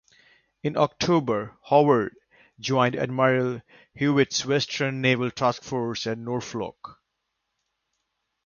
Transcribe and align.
In 0.63 0.77
October, 0.77 1.55
"Howard" 1.69 2.15
joined 2.59 2.95
Admiral 2.95 3.61
Hewitt's 3.93 4.43
Western 4.43 4.99
Naval 4.99 5.29
Task 5.29 5.61
Force 5.61 6.07
at 6.07 6.17
Norfolk. 6.17 6.99